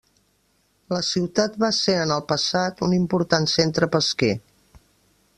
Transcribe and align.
La 0.93 1.01
ciutat 1.09 1.59
va 1.63 1.69
ser 1.79 1.93
en 2.05 2.13
el 2.15 2.23
passat 2.31 2.81
un 2.87 2.95
important 2.99 3.47
centre 3.53 3.91
pesquer. 3.97 4.31